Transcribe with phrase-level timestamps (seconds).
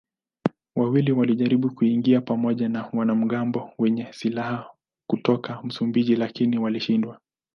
[0.75, 4.69] Wawili walijaribu kuingia pamoja na wanamgambo wenye silaha
[5.09, 7.19] kutoka Msumbiji lakini walishindwa.